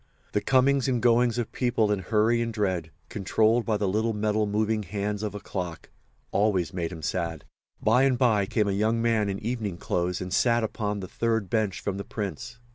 [0.31, 4.47] The comings and goings of people in hurry and dread, controlled by the little metal
[4.47, 5.91] moving hands of a clock,
[6.31, 7.45] always made him sad.
[7.79, 11.51] By and by came a young man in evening clothes and sat upon the third
[11.51, 12.57] bench from the Prince.